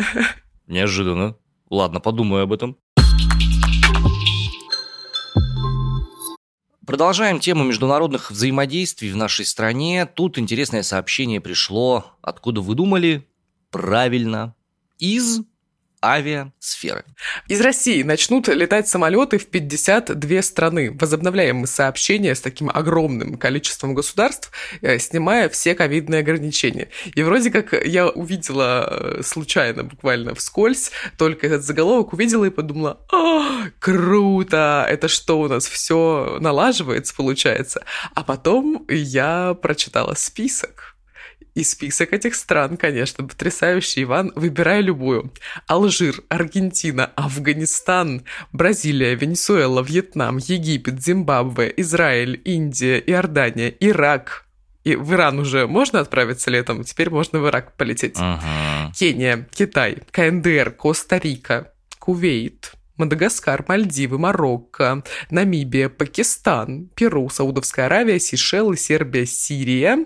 неожиданно. 0.67 1.35
Ладно, 1.69 1.99
подумаю 1.99 2.43
об 2.43 2.53
этом. 2.53 2.77
Продолжаем 6.89 7.39
тему 7.39 7.63
международных 7.65 8.31
взаимодействий 8.31 9.11
в 9.11 9.15
нашей 9.15 9.45
стране. 9.45 10.07
Тут 10.07 10.39
интересное 10.39 10.81
сообщение 10.81 11.39
пришло, 11.39 12.17
откуда 12.19 12.61
вы 12.61 12.73
думали? 12.73 13.27
Правильно, 13.69 14.55
из 14.97 15.41
авиасферы. 16.01 17.03
Из 17.47 17.61
России 17.61 18.03
начнут 18.03 18.47
летать 18.47 18.87
самолеты 18.87 19.37
в 19.37 19.47
52 19.47 20.41
страны. 20.41 20.97
Возобновляем 20.99 21.57
мы 21.57 21.67
сообщения 21.67 22.35
с 22.35 22.41
таким 22.41 22.69
огромным 22.69 23.37
количеством 23.37 23.93
государств, 23.93 24.51
э, 24.81 24.99
снимая 24.99 25.49
все 25.49 25.75
ковидные 25.75 26.19
ограничения. 26.19 26.89
И 27.15 27.23
вроде 27.23 27.51
как 27.51 27.73
я 27.85 28.07
увидела 28.07 28.87
э, 28.89 29.21
случайно, 29.23 29.83
буквально 29.83 30.35
вскользь, 30.35 30.91
только 31.17 31.47
этот 31.47 31.63
заголовок 31.63 32.13
увидела 32.13 32.45
и 32.45 32.49
подумала, 32.49 32.99
о, 33.11 33.67
круто, 33.79 34.85
это 34.89 35.07
что 35.07 35.39
у 35.41 35.47
нас 35.47 35.67
все 35.67 36.37
налаживается, 36.39 37.15
получается. 37.15 37.83
А 38.13 38.23
потом 38.23 38.85
я 38.89 39.53
прочитала 39.53 40.13
список 40.15 40.95
и 41.59 41.63
список 41.63 42.13
этих 42.13 42.35
стран, 42.35 42.77
конечно, 42.77 43.25
потрясающий, 43.25 44.03
Иван. 44.03 44.31
Выбирай 44.35 44.81
любую. 44.81 45.31
Алжир, 45.67 46.15
Аргентина, 46.29 47.11
Афганистан, 47.15 48.23
Бразилия, 48.53 49.15
Венесуэла, 49.15 49.83
Вьетнам, 49.83 50.37
Египет, 50.37 51.03
Зимбабве, 51.03 51.73
Израиль, 51.75 52.41
Индия, 52.45 52.97
Иордания, 52.99 53.73
Ирак, 53.79 54.45
и 54.85 54.95
в 54.95 55.13
Иран 55.13 55.39
уже 55.39 55.67
можно 55.67 55.99
отправиться 55.99 56.49
летом, 56.49 56.85
теперь 56.85 57.09
можно 57.09 57.39
в 57.39 57.47
Ирак 57.47 57.75
полететь. 57.75 58.17
Uh-huh. 58.17 58.91
Кения, 58.97 59.47
Китай, 59.51 59.97
КНДР, 60.11 60.71
Коста-Рика, 60.71 61.73
Кувейт, 61.99 62.71
Мадагаскар, 62.99 63.65
Мальдивы, 63.67 64.19
Марокко, 64.19 65.03
Намибия, 65.31 65.89
Пакистан, 65.89 66.89
Перу, 66.95 67.29
Саудовская 67.29 67.87
Аравия, 67.87 68.19
Сейшелы, 68.19 68.77
Сербия, 68.77 69.25
Сирия, 69.25 70.05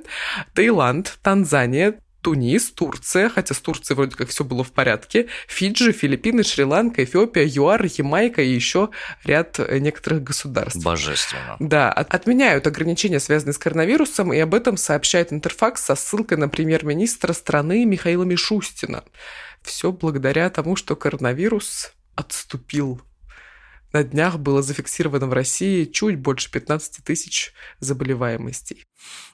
Таиланд, 0.53 1.19
Танзания, 1.21 2.00
Тунис, 2.23 2.71
Турция, 2.71 3.29
хотя 3.29 3.53
с 3.53 3.59
Турцией 3.59 3.97
вроде 3.97 4.15
как 4.15 4.29
все 4.29 4.43
было 4.45 4.63
в 4.63 4.71
порядке, 4.71 5.27
Фиджи, 5.47 5.91
Филиппины, 5.91 6.43
Шри-Ланка, 6.43 7.03
Эфиопия, 7.03 7.45
ЮАР, 7.45 7.85
Ямайка 7.97 8.41
и 8.41 8.47
еще 8.47 8.89
ряд 9.25 9.59
э, 9.59 9.79
некоторых 9.79 10.23
государств. 10.23 10.81
Божественно. 10.81 11.57
Да, 11.59 11.91
отменяют 11.91 12.65
ограничения, 12.65 13.19
связанные 13.19 13.53
с 13.53 13.57
коронавирусом, 13.57 14.31
и 14.31 14.39
об 14.39 14.55
этом 14.55 14.77
сообщает 14.77 15.33
Интерфакс 15.33 15.83
со 15.83 15.95
ссылкой 15.95 16.38
на 16.38 16.47
премьер-министра 16.47 17.33
страны 17.33 17.83
Михаила 17.85 18.23
Мишустина. 18.23 19.03
Все 19.62 19.91
благодаря 19.91 20.50
тому, 20.50 20.77
что 20.77 20.95
коронавирус 20.95 21.91
отступил. 22.15 23.01
На 23.93 24.03
днях 24.03 24.39
было 24.39 24.63
зафиксировано 24.63 25.27
в 25.27 25.34
России 25.34 25.86
чуть 25.86 26.17
больше 26.17 26.50
15 26.50 27.03
тысяч 27.03 27.53
заболеваемостей. 27.79 28.86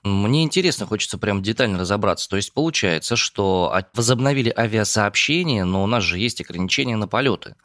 Мне 0.03 0.43
интересно, 0.43 0.85
хочется 0.85 1.17
прям 1.17 1.41
детально 1.41 1.79
разобраться. 1.79 2.27
То 2.27 2.35
есть 2.35 2.53
получается, 2.53 3.15
что 3.15 3.73
возобновили 3.93 4.53
авиасообщение, 4.55 5.63
но 5.63 5.81
у 5.81 5.87
нас 5.87 6.03
же 6.03 6.19
есть 6.19 6.41
ограничения 6.41 6.97
на 6.97 7.07
полеты 7.07 7.55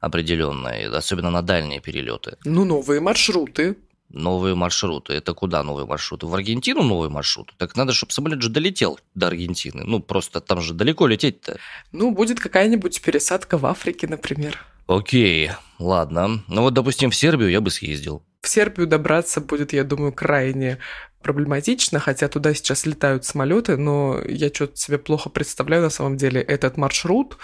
определенные, 0.00 0.88
особенно 0.88 1.30
на 1.30 1.42
дальние 1.42 1.80
перелеты. 1.80 2.36
Ну, 2.44 2.64
новые 2.64 3.00
маршруты. 3.00 3.76
Новые 4.08 4.54
маршруты. 4.54 5.14
Это 5.14 5.34
куда 5.34 5.62
новые 5.62 5.86
маршруты? 5.86 6.26
В 6.26 6.34
Аргентину 6.34 6.82
новые 6.82 7.10
маршруты? 7.10 7.52
Так 7.58 7.76
надо, 7.76 7.92
чтобы 7.92 8.12
самолет 8.12 8.40
же 8.40 8.48
долетел 8.48 9.00
до 9.14 9.26
Аргентины. 9.26 9.82
Ну, 9.84 10.00
просто 10.00 10.40
там 10.40 10.60
же 10.60 10.74
далеко 10.74 11.06
лететь-то. 11.06 11.58
Ну, 11.92 12.12
будет 12.12 12.40
какая-нибудь 12.40 13.00
пересадка 13.02 13.58
в 13.58 13.66
Африке, 13.66 14.06
например. 14.06 14.58
Окей, 14.86 15.50
ладно. 15.78 16.42
Ну 16.46 16.62
вот, 16.62 16.74
допустим, 16.74 17.10
в 17.10 17.16
Сербию 17.16 17.50
я 17.50 17.60
бы 17.60 17.70
съездил. 17.70 18.22
В 18.42 18.48
Сербию 18.48 18.86
добраться 18.86 19.40
будет, 19.40 19.72
я 19.72 19.82
думаю, 19.82 20.12
крайне 20.12 20.78
проблематично, 21.20 21.98
хотя 21.98 22.28
туда 22.28 22.54
сейчас 22.54 22.86
летают 22.86 23.24
самолеты, 23.24 23.76
но 23.76 24.20
я 24.24 24.48
что-то 24.54 24.76
себе 24.76 24.98
плохо 24.98 25.28
представляю 25.28 25.82
на 25.82 25.90
самом 25.90 26.16
деле 26.16 26.40
этот 26.40 26.76
маршрут. 26.76 27.36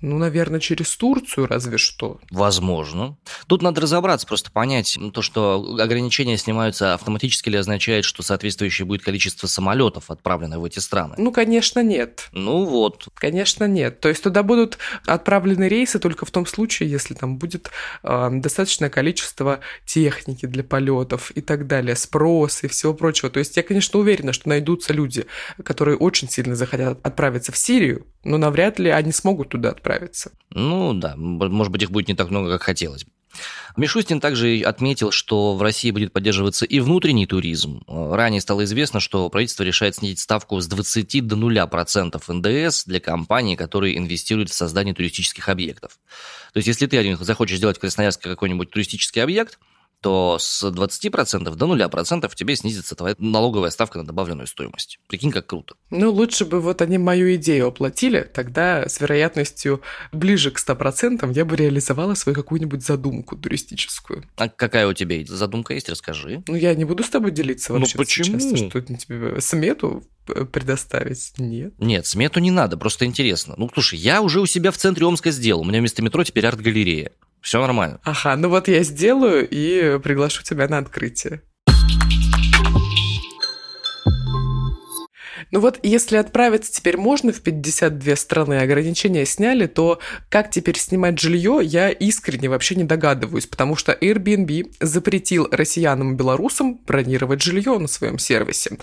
Ну, 0.00 0.16
наверное, 0.18 0.60
через 0.60 0.96
Турцию 0.96 1.46
разве 1.46 1.76
что. 1.76 2.20
Возможно. 2.30 3.16
Тут 3.48 3.62
надо 3.62 3.80
разобраться, 3.80 4.26
просто 4.26 4.52
понять, 4.52 4.96
то, 5.12 5.22
что 5.22 5.76
ограничения 5.80 6.36
снимаются 6.36 6.94
автоматически 6.94 7.48
ли 7.48 7.58
означает, 7.58 8.04
что 8.04 8.22
соответствующее 8.22 8.86
будет 8.86 9.02
количество 9.02 9.48
самолетов, 9.48 10.10
отправленных 10.10 10.60
в 10.60 10.64
эти 10.64 10.78
страны? 10.78 11.16
Ну, 11.18 11.32
конечно, 11.32 11.82
нет. 11.82 12.28
Ну 12.32 12.64
вот. 12.64 13.08
Конечно, 13.14 13.64
нет. 13.64 13.98
То 14.00 14.08
есть 14.08 14.22
туда 14.22 14.44
будут 14.44 14.78
отправлены 15.04 15.68
рейсы 15.68 15.98
только 15.98 16.26
в 16.26 16.30
том 16.30 16.46
случае, 16.46 16.90
если 16.90 17.14
там 17.14 17.38
будет 17.38 17.70
э, 18.04 18.28
достаточное 18.32 18.90
количество 18.90 19.60
техники 19.84 20.46
для 20.46 20.62
полетов 20.62 21.32
и 21.32 21.40
так 21.40 21.66
далее, 21.66 21.96
спрос 21.96 22.62
и 22.62 22.68
всего 22.68 22.94
прочего. 22.94 23.30
То 23.30 23.40
есть 23.40 23.56
я, 23.56 23.64
конечно, 23.64 23.98
уверена, 23.98 24.32
что 24.32 24.48
найдутся 24.48 24.92
люди, 24.92 25.26
которые 25.64 25.96
очень 25.96 26.28
сильно 26.28 26.54
захотят 26.54 27.04
отправиться 27.04 27.50
в 27.50 27.56
Сирию, 27.56 28.06
но 28.22 28.38
навряд 28.38 28.78
ли 28.78 28.90
они 28.90 29.10
смогут 29.10 29.48
туда 29.48 29.70
отправиться 29.70 29.87
справиться. 29.88 30.32
Ну 30.50 30.92
да, 30.92 31.14
может 31.16 31.72
быть, 31.72 31.82
их 31.82 31.90
будет 31.90 32.08
не 32.08 32.14
так 32.14 32.30
много, 32.30 32.50
как 32.50 32.62
хотелось. 32.62 33.06
Мишустин 33.76 34.20
также 34.20 34.60
отметил, 34.62 35.12
что 35.12 35.54
в 35.54 35.62
России 35.62 35.90
будет 35.90 36.12
поддерживаться 36.12 36.64
и 36.64 36.80
внутренний 36.80 37.26
туризм. 37.26 37.82
Ранее 37.86 38.40
стало 38.40 38.64
известно, 38.64 39.00
что 39.00 39.28
правительство 39.28 39.62
решает 39.62 39.94
снизить 39.94 40.18
ставку 40.18 40.60
с 40.60 40.66
20 40.66 41.26
до 41.26 41.36
0% 41.36 42.32
НДС 42.32 42.84
для 42.84 43.00
компаний, 43.00 43.56
которые 43.56 43.96
инвестируют 43.96 44.50
в 44.50 44.54
создание 44.54 44.94
туристических 44.94 45.48
объектов. 45.48 45.98
То 46.52 46.58
есть, 46.58 46.68
если 46.68 46.86
ты 46.86 46.98
один 46.98 47.16
захочешь 47.18 47.58
сделать 47.58 47.76
в 47.76 47.80
Красноярске 47.80 48.28
какой-нибудь 48.28 48.70
туристический 48.70 49.22
объект, 49.22 49.58
то 50.00 50.38
с 50.40 50.62
20% 50.62 51.54
до 51.54 51.66
0% 51.66 52.30
тебе 52.34 52.56
снизится 52.56 52.94
твоя 52.94 53.14
налоговая 53.18 53.70
ставка 53.70 53.98
на 53.98 54.06
добавленную 54.06 54.46
стоимость. 54.46 54.98
Прикинь, 55.08 55.32
как 55.32 55.46
круто. 55.46 55.74
Ну, 55.90 56.10
лучше 56.12 56.44
бы 56.44 56.60
вот 56.60 56.82
они 56.82 56.98
мою 56.98 57.34
идею 57.36 57.68
оплатили, 57.68 58.20
тогда 58.32 58.88
с 58.88 59.00
вероятностью 59.00 59.82
ближе 60.12 60.50
к 60.50 60.58
100% 60.58 61.32
я 61.32 61.44
бы 61.44 61.56
реализовала 61.56 62.14
свою 62.14 62.36
какую-нибудь 62.36 62.84
задумку 62.84 63.36
туристическую. 63.36 64.24
А 64.36 64.48
какая 64.48 64.86
у 64.86 64.92
тебя 64.92 65.16
задумка 65.26 65.74
есть, 65.74 65.88
расскажи. 65.88 66.42
Ну, 66.46 66.54
я 66.54 66.74
не 66.74 66.84
буду 66.84 67.02
с 67.02 67.08
тобой 67.08 67.30
делиться 67.30 67.72
Ну, 67.72 67.80
вообще 67.80 67.98
почему? 67.98 68.38
сейчас, 68.38 68.68
что 68.68 68.80
тебе 68.80 69.40
смету 69.40 70.04
предоставить? 70.52 71.32
Нет. 71.38 71.74
Нет, 71.78 72.06
смету 72.06 72.40
не 72.40 72.50
надо, 72.50 72.76
просто 72.76 73.04
интересно. 73.04 73.54
Ну, 73.56 73.70
слушай, 73.72 73.98
я 73.98 74.22
уже 74.22 74.40
у 74.40 74.46
себя 74.46 74.70
в 74.70 74.76
центре 74.76 75.06
Омска 75.06 75.30
сделал. 75.30 75.62
У 75.62 75.64
меня 75.64 75.80
вместо 75.80 76.02
метро 76.02 76.24
теперь 76.24 76.46
арт-галерея. 76.46 77.12
Все 77.40 77.60
нормально. 77.60 78.00
Ага, 78.02 78.36
ну 78.36 78.48
вот 78.48 78.68
я 78.68 78.82
сделаю 78.82 79.48
и 79.48 79.98
приглашу 80.00 80.42
тебя 80.42 80.68
на 80.68 80.78
открытие. 80.78 81.42
Ну 85.50 85.60
вот, 85.60 85.78
если 85.82 86.16
отправиться 86.16 86.72
теперь 86.72 86.96
можно 86.96 87.32
в 87.32 87.40
52 87.40 88.16
страны, 88.16 88.60
ограничения 88.60 89.24
сняли, 89.24 89.66
то 89.66 89.98
как 90.28 90.50
теперь 90.50 90.78
снимать 90.78 91.18
жилье, 91.18 91.60
я 91.62 91.90
искренне 91.90 92.48
вообще 92.48 92.74
не 92.74 92.84
догадываюсь, 92.84 93.46
потому 93.46 93.76
что 93.76 93.92
Airbnb 93.92 94.74
запретил 94.80 95.48
россиянам 95.50 96.12
и 96.12 96.16
белорусам 96.16 96.80
бронировать 96.86 97.42
жилье 97.42 97.78
на 97.78 97.88
своем 97.88 98.18
сервисе. 98.18 98.78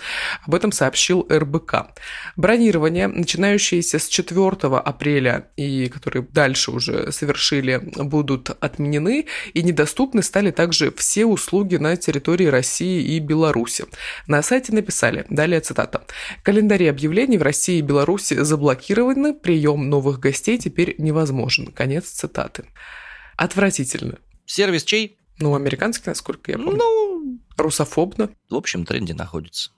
Об 0.45 0.55
этом 0.55 0.72
сообщил 0.72 1.27
РБК. 1.29 1.91
Бронирование, 2.36 3.07
начинающееся 3.07 4.00
с 4.00 4.07
4 4.07 4.50
апреля 4.77 5.48
и 5.55 5.89
которые 5.89 6.25
дальше 6.31 6.72
уже 6.72 7.12
совершили, 7.12 7.81
будут 7.95 8.50
отменены, 8.60 9.25
и 9.53 9.63
недоступны 9.63 10.24
стали 10.24 10.51
также 10.51 10.91
все 10.91 11.25
услуги 11.25 11.75
на 11.75 11.95
территории 11.95 12.48
России 12.48 13.15
и 13.15 13.19
Беларуси. 13.19 13.86
На 14.27 14.41
сайте 14.41 14.74
написали, 14.74 15.25
далее 15.29 15.60
цитата, 15.60 16.03
Календари 16.55 16.88
объявлений 16.88 17.38
в 17.38 17.41
России 17.41 17.79
и 17.79 17.81
Беларуси 17.81 18.41
заблокированы, 18.41 19.33
прием 19.33 19.89
новых 19.89 20.21
гостей 20.21 20.57
теперь 20.57 20.95
невозможен. 20.97 21.67
Конец 21.67 22.05
цитаты. 22.05 22.63
Отвратительно. 23.35 24.19
Сервис 24.45 24.85
чей? 24.85 25.17
Ну, 25.38 25.53
американский, 25.53 26.07
насколько 26.07 26.53
я 26.53 26.57
помню. 26.57 26.77
Ну, 26.77 27.39
Русофобно. 27.57 28.29
в 28.50 28.55
общем 28.55 28.85
тренде 28.85 29.13
находится. 29.13 29.71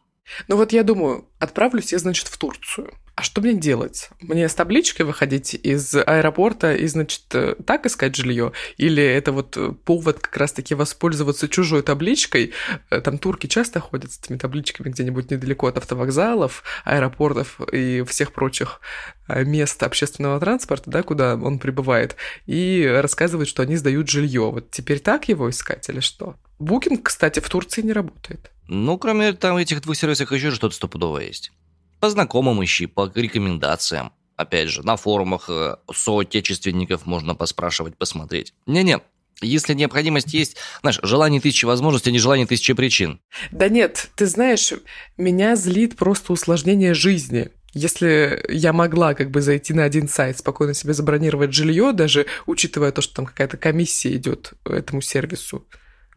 Ну 0.48 0.55
вот 0.55 0.72
я 0.72 0.84
думаю, 0.84 1.27
отправлюсь 1.39 1.93
я, 1.93 1.98
значит, 1.98 2.27
в 2.27 2.38
Турцию. 2.38 2.93
А 3.17 3.24
что 3.24 3.41
мне 3.41 3.55
делать? 3.55 4.12
Мне 4.21 4.47
с 4.47 4.53
табличкой 4.53 5.07
выходить 5.07 5.55
из 5.55 5.95
аэропорта 5.95 6.75
и, 6.75 6.86
значит, 6.86 7.24
э, 7.33 7.55
так 7.65 7.88
искать 7.88 8.15
жилье? 8.15 8.51
Или 8.77 9.03
это 9.03 9.31
вот 9.31 9.57
э, 9.57 9.71
повод 9.71 10.19
как 10.19 10.38
раз-таки 10.38 10.75
воспользоваться 10.75 11.50
чужой 11.50 11.81
табличкой? 11.81 12.53
Э, 12.91 13.01
Там 13.01 13.17
турки 13.17 13.47
часто 13.47 13.79
ходят 13.79 14.12
с 14.12 14.19
этими 14.19 14.38
табличками 14.38 14.89
где-нибудь 14.89 15.31
недалеко 15.31 15.65
от 15.65 15.79
автовокзалов, 15.79 16.62
аэропортов 16.86 17.59
и 17.74 18.03
всех 18.07 18.33
прочих 18.33 18.81
мест 19.27 19.81
общественного 19.81 20.39
транспорта, 20.39 20.91
да, 20.91 21.01
куда 21.01 21.33
он 21.33 21.57
прибывает, 21.57 22.17
и 22.45 22.88
рассказывают, 23.01 23.50
что 23.50 23.63
они 23.63 23.77
сдают 23.77 24.07
жилье. 24.09 24.51
Вот 24.51 24.69
теперь 24.69 25.00
так 25.00 25.27
его 25.27 25.50
искать 25.50 25.89
или 25.89 26.01
что? 26.01 26.36
Букинг, 26.59 27.07
кстати, 27.07 27.39
в 27.39 27.50
Турции 27.50 27.81
не 27.81 27.93
работает. 27.93 28.51
Ну, 28.67 28.95
кроме 29.00 29.33
там 29.33 29.57
этих 29.57 29.81
двух 29.81 29.97
сервисов 29.97 30.31
еще 30.31 30.51
что-то 30.51 30.75
стопудовое 30.75 31.25
есть. 31.25 31.51
По 32.00 32.10
знакомым 32.10 32.63
ищи, 32.63 32.86
по 32.86 33.12
рекомендациям. 33.13 34.12
Опять 34.36 34.70
же, 34.70 34.84
на 34.84 34.98
форумах 34.98 35.50
э, 35.50 35.77
соотечественников 35.92 37.08
можно 37.08 37.34
поспрашивать, 37.34 37.98
посмотреть. 37.98 38.54
Не-не, 38.68 39.00
если 39.42 39.74
необходимость 39.74 40.34
есть, 40.34 40.58
знаешь, 40.82 41.00
желание 41.04 41.42
тысячи 41.42 41.66
возможностей, 41.66 42.10
а 42.10 42.13
не 42.13 42.20
желание 42.20 42.46
тысячи 42.46 42.74
причин. 42.74 43.20
Да 43.51 43.70
нет, 43.70 44.10
ты 44.16 44.25
знаешь, 44.25 44.74
меня 45.18 45.56
злит 45.56 45.96
просто 45.96 46.34
усложнение 46.34 46.94
жизни. 46.94 47.50
Если 47.74 48.44
я 48.50 48.74
могла 48.74 49.14
как 49.14 49.29
бы 49.29 49.42
зайти 49.42 49.74
на 49.74 49.83
один 49.83 50.07
сайт, 50.07 50.40
спокойно 50.40 50.74
себе 50.74 50.94
забронировать 50.94 51.53
жилье, 51.53 51.92
даже 51.94 52.25
учитывая 52.48 52.92
то, 52.92 53.01
что 53.01 53.16
там 53.16 53.25
какая-то 53.25 53.57
комиссия 53.57 54.16
идет 54.16 54.53
этому 54.66 55.01
сервису, 55.01 55.68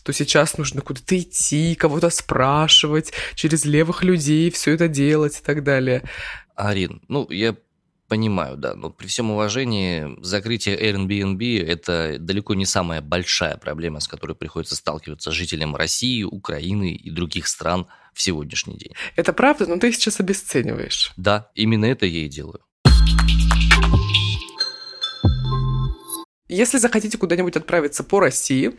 то 0.03 0.13
сейчас 0.13 0.59
нужно 0.59 0.81
куда-то 0.81 1.19
идти, 1.19 1.75
кого-то 1.75 2.11
спрашивать, 2.11 3.13
через 3.35 3.65
левых 3.65 4.03
людей 4.03 4.51
все 4.51 4.73
это 4.73 4.89
делать 4.89 5.39
и 5.39 5.43
так 5.43 5.63
далее. 5.63 6.03
Арин, 6.55 7.03
ну, 7.09 7.29
я 7.31 7.57
понимаю, 8.09 8.57
да, 8.57 8.75
но 8.75 8.91
при 8.91 9.07
всем 9.07 9.31
уважении, 9.31 10.17
закрытие 10.21 10.77
Airbnb– 10.77 11.65
это 11.67 12.17
далеко 12.19 12.55
не 12.55 12.67
самая 12.67 13.01
большая 13.01 13.57
проблема, 13.57 14.01
с 14.01 14.09
которой 14.09 14.35
приходится 14.35 14.75
сталкиваться 14.75 15.31
жителям 15.31 15.77
России, 15.77 16.25
Украины 16.25 16.93
и 16.93 17.11
других 17.11 17.47
стран 17.47 17.87
в 18.13 18.21
сегодняшний 18.21 18.77
день. 18.77 18.93
Это 19.15 19.33
правда, 19.33 19.67
но 19.67 19.77
ты 19.77 19.93
сейчас 19.93 20.19
обесцениваешь. 20.19 21.13
Да, 21.17 21.51
именно 21.55 21.85
это 21.85 22.05
я 22.05 22.25
и 22.25 22.29
делаю. 22.29 22.61
Если 26.49 26.79
захотите 26.79 27.17
куда-нибудь 27.17 27.55
отправиться 27.55 28.03
по 28.03 28.19
России, 28.19 28.73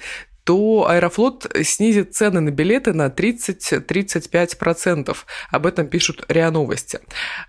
то 0.52 0.86
Аэрофлот 0.86 1.50
снизит 1.64 2.14
цены 2.14 2.42
на 2.42 2.52
билеты 2.52 2.92
на 2.92 3.08
30-35%. 3.08 5.16
Об 5.50 5.66
этом 5.66 5.88
пишут 5.88 6.26
РИА 6.28 6.52
Новости. 6.52 7.00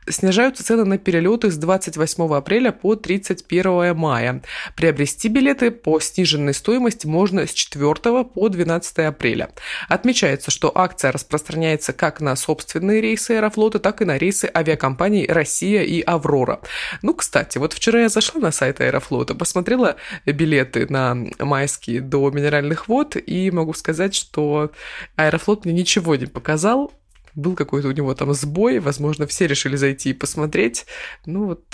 Снижаются 0.08 0.62
цены 0.62 0.84
на 0.84 0.98
перелеты 0.98 1.50
с 1.50 1.56
28 1.56 2.32
апреля 2.32 2.70
по 2.70 2.94
31 2.94 3.96
мая. 3.96 4.40
Приобрести 4.76 5.26
билеты 5.26 5.72
по 5.72 5.98
сниженной 5.98 6.54
стоимости 6.54 7.08
можно 7.08 7.44
с 7.44 7.52
4 7.52 8.22
по 8.22 8.48
12 8.48 8.98
апреля. 8.98 9.50
Отмечается, 9.88 10.52
что 10.52 10.70
акция 10.72 11.10
распространяется 11.10 11.92
как 11.92 12.20
на 12.20 12.36
собственные 12.36 13.00
рейсы 13.00 13.32
Аэрофлота, 13.32 13.80
так 13.80 14.00
и 14.00 14.04
на 14.04 14.16
рейсы 14.16 14.48
авиакомпаний 14.54 15.26
«Россия» 15.26 15.82
и 15.82 16.02
«Аврора». 16.02 16.60
Ну, 17.02 17.14
кстати, 17.14 17.58
вот 17.58 17.72
вчера 17.72 18.02
я 18.02 18.08
зашла 18.08 18.40
на 18.40 18.52
сайт 18.52 18.80
Аэрофлота, 18.80 19.34
посмотрела 19.34 19.96
билеты 20.24 20.86
на 20.88 21.16
майские 21.40 22.00
до 22.00 22.30
минеральных 22.30 22.91
вод, 22.92 23.16
и 23.16 23.50
могу 23.50 23.72
сказать, 23.72 24.14
что 24.14 24.70
Аэрофлот 25.16 25.64
мне 25.64 25.72
ничего 25.72 26.14
не 26.16 26.26
показал. 26.26 26.92
Был 27.34 27.54
какой-то 27.54 27.88
у 27.88 27.92
него 27.92 28.14
там 28.14 28.34
сбой, 28.34 28.78
возможно, 28.78 29.26
все 29.26 29.46
решили 29.46 29.76
зайти 29.76 30.10
и 30.10 30.14
посмотреть. 30.14 30.84
Ну 31.24 31.46
вот, 31.46 31.64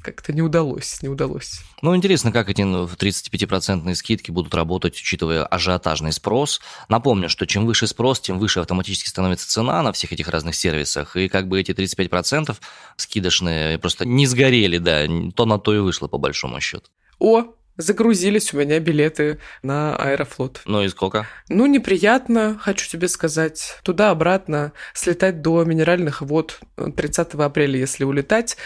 как-то 0.00 0.32
не 0.32 0.42
удалось, 0.42 1.02
не 1.02 1.08
удалось. 1.08 1.60
Ну, 1.82 1.96
интересно, 1.96 2.30
как 2.30 2.48
эти 2.48 2.62
ну, 2.62 2.84
35% 2.84 3.92
скидки 3.96 4.30
будут 4.30 4.54
работать, 4.54 4.94
учитывая 4.94 5.44
ажиотажный 5.44 6.12
спрос. 6.12 6.60
Напомню, 6.88 7.28
что 7.28 7.46
чем 7.46 7.66
выше 7.66 7.88
спрос, 7.88 8.20
тем 8.20 8.38
выше 8.38 8.60
автоматически 8.60 9.08
становится 9.08 9.48
цена 9.48 9.82
на 9.82 9.92
всех 9.92 10.12
этих 10.12 10.28
разных 10.28 10.54
сервисах. 10.54 11.16
И 11.16 11.28
как 11.28 11.48
бы 11.48 11.60
эти 11.60 11.72
35% 11.72 12.56
скидочные 12.96 13.78
просто 13.78 14.06
не 14.06 14.26
сгорели, 14.26 14.78
да, 14.78 15.06
то 15.34 15.44
на 15.46 15.58
то 15.58 15.74
и 15.74 15.78
вышло, 15.78 16.06
по 16.06 16.18
большому 16.18 16.60
счету. 16.60 16.88
О, 17.18 17.44
загрузились 17.78 18.52
у 18.52 18.58
меня 18.58 18.78
билеты 18.80 19.38
на 19.62 19.96
Аэрофлот. 19.96 20.60
Ну 20.66 20.82
и 20.82 20.88
сколько? 20.88 21.26
Ну, 21.48 21.64
неприятно, 21.66 22.58
хочу 22.60 22.88
тебе 22.88 23.08
сказать. 23.08 23.78
Туда-обратно 23.82 24.72
слетать 24.92 25.40
до 25.40 25.64
минеральных 25.64 26.20
вод 26.20 26.60
30 26.76 27.34
апреля, 27.34 27.78
если 27.78 28.04
улетать, 28.04 28.58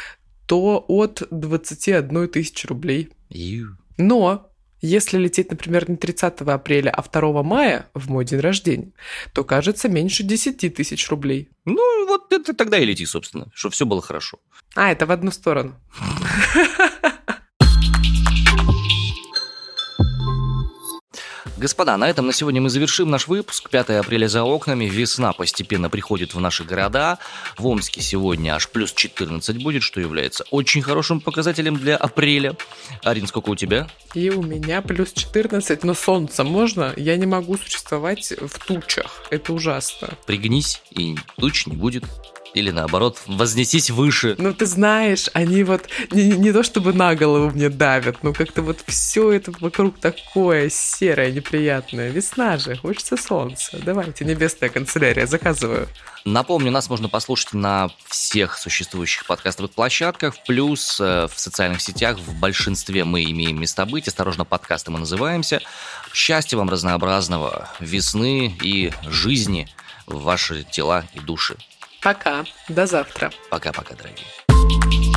то 0.46 0.84
от 0.88 1.22
21 1.30 2.28
тысячи 2.28 2.66
рублей. 2.66 3.10
Ю. 3.28 3.76
Но 3.98 4.48
если 4.80 5.16
лететь, 5.16 5.50
например, 5.50 5.88
не 5.88 5.96
30 5.96 6.40
апреля, 6.40 6.90
а 6.90 7.02
2 7.02 7.42
мая, 7.44 7.86
в 7.94 8.10
мой 8.10 8.24
день 8.24 8.40
рождения, 8.40 8.92
то 9.32 9.44
кажется 9.44 9.88
меньше 9.88 10.24
10 10.24 10.74
тысяч 10.74 11.08
рублей. 11.08 11.50
Ну, 11.64 12.06
вот 12.08 12.32
это 12.32 12.52
тогда 12.52 12.78
и 12.78 12.84
лети, 12.84 13.06
собственно, 13.06 13.46
чтобы 13.54 13.74
все 13.74 13.86
было 13.86 14.02
хорошо. 14.02 14.40
А, 14.74 14.90
это 14.90 15.06
в 15.06 15.12
одну 15.12 15.30
сторону. 15.30 15.76
Господа, 21.62 21.96
на 21.96 22.10
этом 22.10 22.26
на 22.26 22.32
сегодня 22.32 22.60
мы 22.60 22.70
завершим 22.70 23.08
наш 23.08 23.28
выпуск. 23.28 23.70
5 23.70 23.90
апреля 23.90 24.26
за 24.26 24.42
окнами, 24.42 24.86
весна 24.86 25.32
постепенно 25.32 25.88
приходит 25.88 26.34
в 26.34 26.40
наши 26.40 26.64
города. 26.64 27.20
В 27.56 27.68
Омске 27.68 28.00
сегодня 28.00 28.56
аж 28.56 28.68
плюс 28.68 28.92
14 28.92 29.62
будет, 29.62 29.84
что 29.84 30.00
является 30.00 30.42
очень 30.50 30.82
хорошим 30.82 31.20
показателем 31.20 31.76
для 31.76 31.96
апреля. 31.96 32.56
Арин, 33.04 33.28
сколько 33.28 33.50
у 33.50 33.54
тебя? 33.54 33.86
И 34.12 34.28
у 34.30 34.42
меня 34.42 34.82
плюс 34.82 35.12
14, 35.12 35.84
но 35.84 35.94
солнце 35.94 36.42
можно? 36.42 36.94
Я 36.96 37.16
не 37.16 37.26
могу 37.26 37.56
существовать 37.56 38.32
в 38.32 38.58
тучах. 38.66 39.22
Это 39.30 39.52
ужасно. 39.52 40.08
Пригнись, 40.26 40.82
и 40.90 41.14
туч 41.36 41.68
не 41.68 41.76
будет. 41.76 42.02
Или 42.54 42.70
наоборот, 42.70 43.18
вознесись 43.26 43.90
выше. 43.90 44.34
Ну, 44.38 44.52
ты 44.52 44.66
знаешь, 44.66 45.28
они 45.32 45.64
вот 45.64 45.88
не, 46.10 46.24
не 46.24 46.52
то 46.52 46.62
чтобы 46.62 46.92
на 46.92 47.14
голову 47.14 47.50
мне 47.50 47.68
давят, 47.68 48.22
но 48.22 48.32
как-то 48.32 48.62
вот 48.62 48.80
все 48.86 49.32
это 49.32 49.52
вокруг 49.60 49.98
такое 49.98 50.68
серое, 50.68 51.30
неприятное. 51.30 52.10
Весна 52.10 52.58
же, 52.58 52.76
хочется 52.76 53.16
солнца. 53.16 53.78
Давайте, 53.82 54.24
небесная 54.24 54.68
канцелярия, 54.68 55.26
заказываю. 55.26 55.88
Напомню, 56.24 56.70
нас 56.70 56.88
можно 56.88 57.08
послушать 57.08 57.52
на 57.54 57.90
всех 58.06 58.56
существующих 58.56 59.26
подкастовых 59.26 59.72
площадках, 59.72 60.36
плюс 60.46 61.00
э, 61.00 61.26
в 61.26 61.38
социальных 61.38 61.80
сетях 61.80 62.18
в 62.18 62.38
большинстве 62.38 63.04
мы 63.04 63.24
имеем 63.24 63.60
место 63.60 63.84
быть. 63.86 64.06
Осторожно, 64.06 64.44
подкасты 64.44 64.92
мы 64.92 65.00
называемся. 65.00 65.60
Счастья 66.12 66.56
вам 66.56 66.70
разнообразного, 66.70 67.68
весны 67.80 68.56
и 68.62 68.92
жизни 69.08 69.68
в 70.06 70.22
ваши 70.22 70.62
тела 70.62 71.04
и 71.14 71.18
души. 71.18 71.56
Пока. 72.02 72.44
До 72.68 72.86
завтра. 72.86 73.30
Пока-пока, 73.50 73.94
дорогие. 73.94 75.11